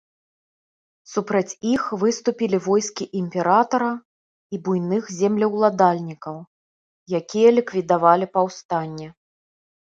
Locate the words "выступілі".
2.03-2.57